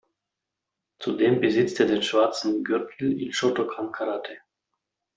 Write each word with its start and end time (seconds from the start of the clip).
Zudem 0.97 1.41
besitzt 1.41 1.79
er 1.79 1.85
den 1.85 2.01
schwarzen 2.01 2.63
Gürtel 2.63 3.21
in 3.21 3.31
Shotokan-Karate. 3.33 4.35